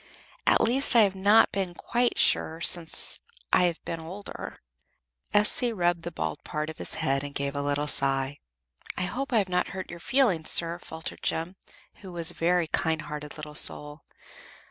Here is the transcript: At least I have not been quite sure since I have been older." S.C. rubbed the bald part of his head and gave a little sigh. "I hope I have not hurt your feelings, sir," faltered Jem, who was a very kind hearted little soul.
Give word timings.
At 0.47 0.61
least 0.61 0.95
I 0.95 1.01
have 1.01 1.13
not 1.13 1.51
been 1.51 1.75
quite 1.75 2.17
sure 2.17 2.59
since 2.59 3.19
I 3.53 3.65
have 3.65 3.85
been 3.85 3.99
older." 3.99 4.57
S.C. 5.31 5.71
rubbed 5.71 6.01
the 6.01 6.11
bald 6.11 6.43
part 6.43 6.71
of 6.71 6.79
his 6.79 6.95
head 6.95 7.23
and 7.23 7.35
gave 7.35 7.55
a 7.55 7.61
little 7.61 7.85
sigh. 7.85 8.39
"I 8.97 9.03
hope 9.03 9.31
I 9.31 9.37
have 9.37 9.47
not 9.47 9.67
hurt 9.77 9.91
your 9.91 9.99
feelings, 9.99 10.49
sir," 10.49 10.79
faltered 10.79 11.21
Jem, 11.21 11.55
who 11.97 12.11
was 12.11 12.31
a 12.31 12.33
very 12.33 12.65
kind 12.65 13.03
hearted 13.03 13.37
little 13.37 13.53
soul. 13.53 14.01